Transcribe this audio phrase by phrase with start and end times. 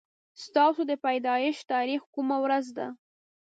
[0.43, 2.87] ستاسو د پيدايښت تاريخ کومه ورځ ده